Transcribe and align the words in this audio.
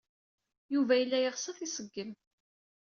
Yuba 0.73 0.93
yella 0.97 1.17
yeɣs 1.19 1.45
ad 1.49 1.55
t-iṣeggem. 1.57 2.11